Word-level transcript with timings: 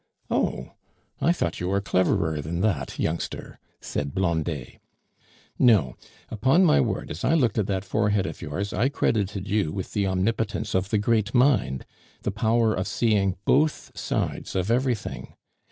"Oh! 0.31 0.71
I 1.21 1.31
thought 1.31 1.59
you 1.59 1.67
were 1.69 1.79
cleverer 1.79 2.41
than 2.41 2.61
that, 2.61 2.97
youngster," 2.97 3.59
said 3.81 4.15
Blondet. 4.15 4.79
"No. 5.59 5.95
Upon 6.31 6.65
my 6.65 6.81
word, 6.81 7.11
as 7.11 7.23
I 7.23 7.35
looked 7.35 7.59
at 7.59 7.67
that 7.67 7.85
forehead 7.85 8.25
of 8.25 8.41
yours, 8.41 8.73
I 8.73 8.89
credited 8.89 9.47
you 9.47 9.71
with 9.71 9.93
the 9.93 10.07
omnipotence 10.07 10.73
of 10.73 10.89
the 10.89 10.97
great 10.97 11.35
mind 11.35 11.85
the 12.23 12.31
power 12.31 12.73
of 12.73 12.87
seeing 12.87 13.37
both 13.45 13.91
sides 13.93 14.55
of 14.55 14.71
everything. 14.71 15.35